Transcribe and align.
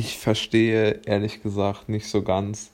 ich 0.00 0.16
verstehe 0.16 1.02
ehrlich 1.04 1.42
gesagt 1.42 1.90
nicht 1.90 2.06
so 2.06 2.22
ganz, 2.22 2.70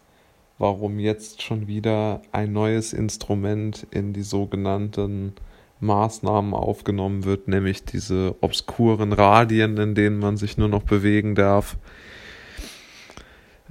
warum 0.59 1.01
jetzt 1.01 1.43
schon 1.43 1.67
wieder 1.67 2.23
ein 2.31 2.53
neues 2.53 2.93
Instrument 2.93 3.85
in 3.91 4.13
die 4.13 4.23
sogenannten 4.23 5.33
Maßnahmen 5.81 6.55
aufgenommen 6.55 7.25
wird, 7.25 7.49
nämlich 7.49 7.85
diese 7.85 8.37
obskuren 8.43 9.13
Radien, 9.13 9.77
in 9.77 9.97
denen 9.97 10.21
man 10.21 10.37
sich 10.37 10.57
nur 10.57 10.69
noch 10.69 10.85
bewegen 10.85 11.35
darf. 11.35 11.77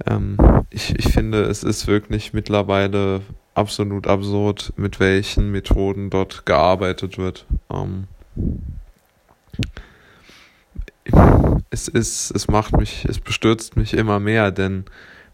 Ähm, 0.06 0.36
ich, 0.68 0.94
ich 0.94 1.08
finde, 1.08 1.44
es 1.44 1.64
ist 1.64 1.86
wirklich 1.86 2.34
mittlerweile 2.34 3.22
absolut 3.54 4.06
absurd, 4.06 4.74
mit 4.76 5.00
welchen 5.00 5.50
Methoden 5.50 6.10
dort 6.10 6.44
gearbeitet 6.44 7.16
wird. 7.16 7.46
Ähm, 7.72 8.06
es 11.76 11.88
ist, 11.88 12.30
es 12.30 12.48
macht 12.48 12.74
mich, 12.76 13.04
es 13.04 13.20
bestürzt 13.20 13.76
mich 13.76 13.92
immer 13.92 14.18
mehr, 14.18 14.50
denn 14.50 14.86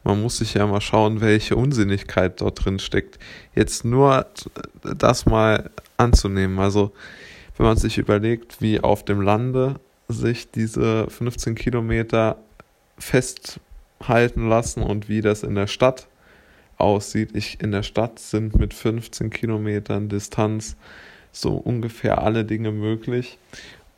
man 0.03 0.21
muss 0.21 0.39
sich 0.39 0.55
ja 0.55 0.67
mal 0.67 0.81
schauen, 0.81 1.21
welche 1.21 1.55
Unsinnigkeit 1.55 2.41
dort 2.41 2.65
drin 2.65 2.81
steckt. 2.81 3.21
Jetzt 3.55 3.85
nur 3.85 4.27
das 4.83 5.25
mal 5.25 5.71
anzunehmen. 5.97 6.59
Also, 6.59 6.91
wenn 7.57 7.67
man 7.67 7.77
sich 7.77 7.97
überlegt, 7.97 8.61
wie 8.61 8.81
auf 8.81 9.05
dem 9.05 9.21
Lande 9.21 9.77
sich 10.09 10.51
diese 10.51 11.07
15 11.09 11.55
Kilometer 11.55 12.39
festhalten 12.99 14.49
lassen 14.49 14.83
und 14.83 15.09
wie 15.09 15.21
das 15.21 15.45
in 15.45 15.55
der 15.55 15.69
Stadt 15.69 16.09
aussieht. 16.77 17.31
Ich 17.35 17.61
in 17.61 17.71
der 17.71 17.85
Stadt 17.85 18.19
sind 18.19 18.57
mit 18.57 18.75
15 18.75 19.31
Kilometern 19.31 20.09
Distanz 20.09 20.77
so 21.31 21.55
ungefähr 21.55 22.21
alle 22.23 22.45
Dinge 22.45 22.73
möglich. 22.73 23.39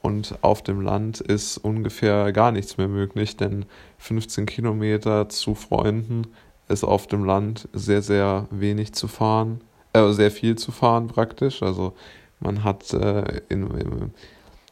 Und 0.04 0.36
auf 0.42 0.60
dem 0.60 0.82
Land 0.82 1.22
ist 1.22 1.56
ungefähr 1.56 2.30
gar 2.32 2.52
nichts 2.52 2.76
mehr 2.76 2.88
möglich, 2.88 3.38
denn 3.38 3.64
15 3.96 4.44
Kilometer 4.44 5.30
zu 5.30 5.54
Freunden 5.54 6.26
ist 6.68 6.84
auf 6.84 7.06
dem 7.06 7.24
Land 7.24 7.70
sehr, 7.72 8.02
sehr 8.02 8.46
wenig 8.50 8.92
zu 8.92 9.08
fahren, 9.08 9.62
äh, 9.94 10.12
sehr 10.12 10.30
viel 10.30 10.56
zu 10.56 10.72
fahren 10.72 11.06
praktisch. 11.06 11.62
Also 11.62 11.94
man 12.38 12.64
hat 12.64 12.92
äh, 12.92 13.40
in, 13.48 13.66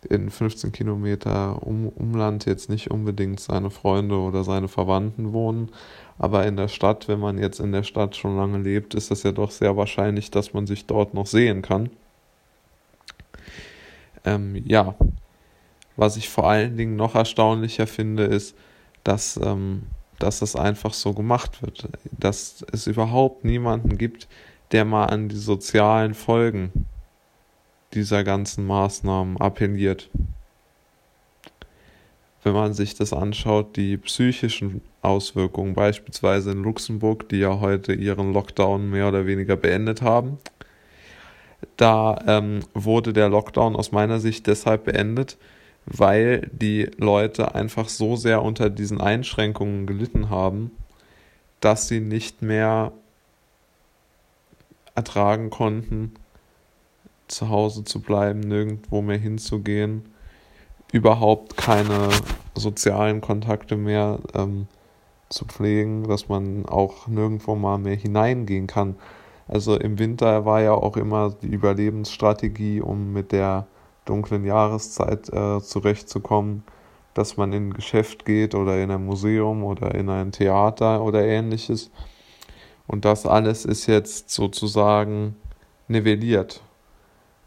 in 0.07 0.29
15 0.29 0.71
Kilometer 0.71 1.67
um, 1.67 1.89
Umland 1.89 2.45
jetzt 2.45 2.69
nicht 2.69 2.91
unbedingt 2.91 3.41
seine 3.41 3.71
Freunde 3.71 4.19
oder 4.19 4.45
seine 4.45 4.69
Verwandten 4.69 5.33
wohnen. 5.33 5.71
Aber 6.19 6.45
in 6.45 6.59
der 6.59 6.69
Stadt, 6.69 7.09
wenn 7.09 7.21
man 7.21 7.39
jetzt 7.39 7.59
in 7.59 7.73
der 7.73 7.85
Stadt 7.85 8.17
schon 8.17 8.37
lange 8.37 8.59
lebt, 8.59 8.93
ist 8.93 9.11
das 9.11 9.23
ja 9.23 9.33
doch 9.33 9.51
sehr 9.51 9.79
wahrscheinlich, 9.79 10.31
dass 10.31 10.53
man 10.53 10.67
sich 10.67 10.85
dort 10.85 11.15
noch 11.15 11.27
sehen 11.27 11.63
kann. 11.63 11.89
Ähm, 14.25 14.63
ja, 14.67 14.95
was 15.97 16.17
ich 16.17 16.29
vor 16.29 16.49
allen 16.49 16.77
Dingen 16.77 16.97
noch 16.97 17.15
erstaunlicher 17.15 17.87
finde, 17.87 18.25
ist, 18.25 18.57
dass, 19.05 19.39
ähm, 19.43 19.85
dass 20.19 20.39
das 20.39 20.57
einfach 20.57 20.95
so 20.95 21.13
gemacht 21.13 21.63
wird. 21.63 21.89
Dass 22.13 22.65
es 22.73 22.87
überhaupt 22.87 23.45
niemanden 23.45 23.99
gibt, 23.99 24.29
der 24.73 24.85
mal 24.85 25.07
an 25.07 25.29
die 25.29 25.37
sozialen 25.37 26.15
Folgen 26.15 26.87
dieser 27.93 28.25
ganzen 28.25 28.67
Maßnahmen 28.67 29.37
appelliert. 29.37 30.09
Wenn 32.43 32.55
man 32.55 32.73
sich 32.73 32.95
das 32.95 33.13
anschaut, 33.13 33.77
die 33.77 33.97
psychischen 33.99 34.81
Auswirkungen, 35.03 35.75
beispielsweise 35.75 36.53
in 36.53 36.63
Luxemburg, 36.63 37.29
die 37.29 37.39
ja 37.39 37.61
heute 37.61 37.93
ihren 37.93 38.33
Lockdown 38.33 38.91
mehr 38.91 39.09
oder 39.09 39.27
weniger 39.27 39.57
beendet 39.57 40.03
haben, 40.03 40.39
da 41.77 42.19
ähm, 42.27 42.61
wurde 42.75 43.13
der 43.13 43.29
Lockdown 43.29 43.77
aus 43.77 43.93
meiner 43.93 44.19
Sicht 44.19 44.47
deshalb 44.47 44.85
beendet, 44.85 45.37
weil 45.87 46.49
die 46.53 46.91
Leute 46.97 47.55
einfach 47.55 47.89
so 47.89 48.17
sehr 48.17 48.43
unter 48.43 48.71
diesen 48.71 49.01
Einschränkungen 49.01 49.87
gelitten 49.87 50.31
haben, 50.31 50.71
dass 51.61 51.89
sie 51.89 52.01
nicht 52.01 52.43
mehr 52.43 52.93
ertragen 54.95 55.51
konnten, 55.51 56.13
zu 57.29 57.49
Hause 57.49 57.85
zu 57.85 58.01
bleiben, 58.01 58.41
nirgendwo 58.41 59.01
mehr 59.01 59.19
hinzugehen, 59.19 60.05
überhaupt 60.93 61.57
keine 61.57 62.11
sozialen 62.55 63.21
Kontakte 63.21 63.77
mehr 63.77 64.19
ähm, 64.35 64.67
zu 65.31 65.47
pflegen, 65.47 66.07
dass 66.07 66.29
man 66.29 66.67
auch 66.67 67.09
nirgendwo 67.09 67.55
mal 67.55 67.79
mehr 67.79 67.97
hineingehen 67.97 68.67
kann. 68.67 68.97
Also 69.49 69.77
im 69.79 69.99
Winter 69.99 70.45
war 70.45 70.61
ja 70.61 70.73
auch 70.75 70.97
immer 70.97 71.31
die 71.43 71.49
Überlebensstrategie, 71.49 72.81
um 72.81 73.13
mit 73.13 73.33
der 73.33 73.67
dunklen 74.05 74.45
Jahreszeit 74.45 75.29
äh, 75.33 75.61
zurechtzukommen, 75.61 76.65
dass 77.15 77.37
man 77.37 77.53
in 77.53 77.69
ein 77.69 77.75
Geschäft 77.75 78.25
geht 78.25 78.55
oder 78.55 78.83
in 78.83 78.91
ein 78.91 79.05
Museum 79.05 79.65
oder 79.65 79.95
in 79.95 80.09
ein 80.09 80.33
Theater 80.33 81.03
oder 81.03 81.25
ähnliches. 81.25 81.91
Und 82.87 83.05
das 83.05 83.27
alles 83.27 83.65
ist 83.65 83.87
jetzt 83.87 84.31
sozusagen 84.31 85.37
nivelliert. 85.89 86.63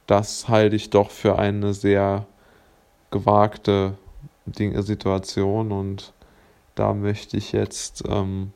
Das 0.08 0.48
halte 0.48 0.76
ich 0.76 0.92
doch 0.92 1.10
für 1.10 1.40
eine 1.40 1.74
sehr 1.74 2.26
gewagte 3.12 3.98
Situation 4.46 5.72
und 5.72 6.14
da 6.76 6.94
möchte 6.94 7.38
ich 7.38 7.52
jetzt 7.52 8.04
ähm, 8.08 8.54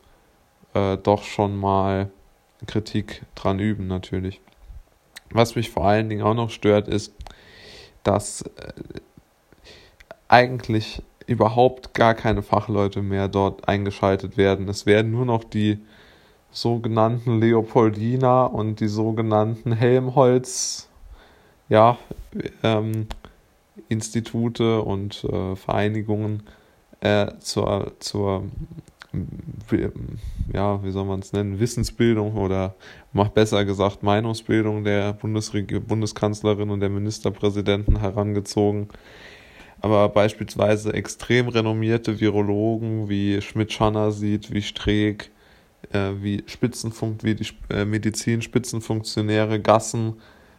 äh, 0.74 0.98
doch 0.98 1.24
schon 1.24 1.58
mal 1.58 2.12
Kritik 2.68 3.24
dran 3.36 3.60
üben 3.60 3.88
natürlich. 3.88 4.42
Was 5.32 5.56
mich 5.56 5.72
vor 5.72 5.86
allen 5.86 6.10
Dingen 6.10 6.22
auch 6.22 6.34
noch 6.34 6.50
stört, 6.50 6.88
ist, 6.88 7.14
dass 8.04 8.42
äh, 8.42 8.74
eigentlich 10.28 11.02
überhaupt 11.28 11.94
gar 11.94 12.16
keine 12.16 12.42
Fachleute 12.42 13.02
mehr 13.02 13.28
dort 13.28 13.68
eingeschaltet 13.68 14.38
werden. 14.38 14.68
Es 14.68 14.86
werden 14.86 15.12
nur 15.12 15.26
noch 15.26 15.44
die 15.44 15.80
sogenannten 16.52 17.40
Leopoldiner 17.40 18.52
und 18.52 18.80
die 18.80 18.88
sogenannten 18.88 19.72
Helmholtz 19.72 20.88
ja, 21.70 21.98
ähm, 22.64 23.08
Institute 23.88 24.82
und 24.82 25.24
äh, 25.24 25.56
Vereinigungen 25.56 26.44
äh, 27.02 27.28
zur, 27.40 27.94
zur 28.00 28.44
ja, 30.54 30.84
wie 30.84 30.92
soll 30.92 31.06
man 31.06 31.20
es 31.20 31.34
nennen, 31.34 31.60
Wissensbildung 31.60 32.36
oder 32.38 32.76
macht 33.12 33.34
besser 33.34 33.66
gesagt 33.66 34.04
Meinungsbildung 34.04 34.84
der 34.84 35.14
Bundesreg 35.14 35.88
Bundeskanzlerin 35.88 36.70
und 36.70 36.80
der 36.80 36.90
Ministerpräsidenten 36.90 38.00
herangezogen. 38.00 38.90
Aber 39.82 40.10
beispielsweise 40.10 40.94
extrem 40.94 41.48
renommierte 41.48 42.20
Virologen 42.20 43.10
wie 43.10 43.42
Schmidt-Schanner 43.42 44.12
sieht, 44.12 44.52
wie 44.54 44.62
Streeck, 44.62 45.32
äh, 45.92 46.12
wie 46.20 46.44
Spitzenfunk, 46.46 47.24
wie 47.24 47.36
die 47.36 47.48
äh, 47.70 47.86
Medizinspitzenfunktionäre 47.86 49.60
Gassen 49.60 50.16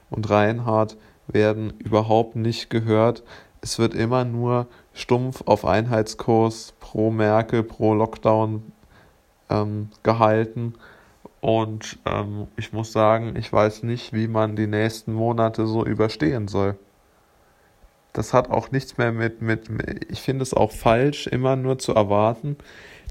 und 0.09 0.28
Reinhardt 0.31 0.97
werden 1.28 1.75
überhaupt 1.78 2.34
nicht 2.34 2.71
gehört. 2.71 3.22
Es 3.62 3.78
wird 3.78 3.94
immer 3.94 4.25
nur 4.25 4.66
stumpf 4.94 5.43
auf 5.44 5.65
Einheitskurs 5.65 6.75
pro 6.81 7.10
Merkel, 7.10 7.62
pro 7.62 7.94
Lockdown 7.94 8.72
ähm, 9.50 9.91
gehalten. 10.03 10.75
Und 11.41 11.99
ähm, 12.06 12.49
ich 12.56 12.72
muss 12.72 12.93
sagen, 12.93 13.34
ich 13.37 13.53
weiß 13.53 13.82
nicht, 13.82 14.12
wie 14.12 14.28
man 14.28 14.56
die 14.56 14.66
nächsten 14.66 15.12
Monate 15.12 15.66
so 15.66 15.84
überstehen 15.84 16.49
soll. 16.49 16.76
Das 18.12 18.34
hat 18.34 18.50
auch 18.50 18.70
nichts 18.72 18.99
mehr 18.99 19.12
mit, 19.12 19.41
mit, 19.41 19.69
ich 20.10 20.20
finde 20.20 20.43
es 20.43 20.53
auch 20.53 20.72
falsch, 20.72 21.26
immer 21.26 21.56
nur 21.56 21.78
zu 21.78 21.94
erwarten, 21.94 22.56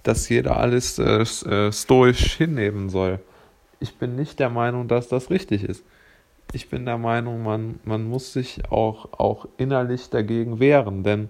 dass 0.04 0.30
jeder 0.30 0.58
alles 0.58 1.00
äh, 1.00 1.22
äh, 1.22 1.72
stoisch 1.72 2.36
hinnehmen 2.36 2.90
soll. 2.90 3.20
Ich 3.80 3.98
bin 3.98 4.16
nicht 4.16 4.40
der 4.40 4.50
Meinung, 4.50 4.88
dass 4.88 5.08
das 5.08 5.30
richtig 5.30 5.64
ist. 5.64 5.84
Ich 6.52 6.70
bin 6.70 6.86
der 6.86 6.98
Meinung, 6.98 7.44
man, 7.44 7.80
man 7.84 8.06
muss 8.06 8.34
sich 8.34 8.72
auch, 8.72 9.20
auch 9.20 9.48
innerlich 9.58 10.10
dagegen 10.10 10.60
wehren, 10.60 11.04
denn 11.04 11.30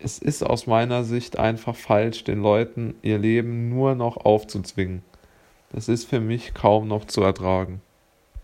es 0.00 0.18
ist 0.18 0.42
aus 0.42 0.66
meiner 0.66 1.04
Sicht 1.04 1.38
einfach 1.38 1.76
falsch, 1.76 2.24
den 2.24 2.42
Leuten 2.42 2.96
ihr 3.02 3.18
Leben 3.18 3.68
nur 3.68 3.94
noch 3.94 4.16
aufzuzwingen. 4.16 5.02
Das 5.70 5.88
ist 5.88 6.06
für 6.06 6.20
mich 6.20 6.52
kaum 6.52 6.88
noch 6.88 7.04
zu 7.04 7.22
ertragen. 7.22 7.80